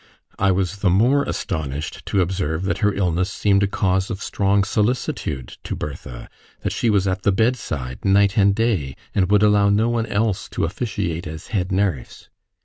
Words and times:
I 0.39 0.51
was 0.51 0.77
the 0.77 0.89
more 0.89 1.21
astonished 1.25 2.07
to 2.07 2.21
observe 2.21 2.63
that 2.63 2.79
her 2.79 2.91
illness 2.91 3.31
seemed 3.31 3.61
a 3.61 3.67
cause 3.67 4.09
of 4.09 4.19
strong 4.23 4.63
solicitude 4.63 5.57
to 5.63 5.75
Bertha; 5.75 6.27
that 6.61 6.73
she 6.73 6.89
was 6.89 7.07
at 7.07 7.21
the 7.21 7.31
bedside 7.31 8.03
night 8.03 8.35
and 8.35 8.55
day, 8.55 8.95
and 9.13 9.29
would 9.29 9.43
allow 9.43 9.69
no 9.69 9.89
one 9.89 10.07
else 10.07 10.49
to 10.49 10.65
officiate 10.65 11.27
as 11.27 11.49
head 11.49 11.71
nurse. 11.71 12.29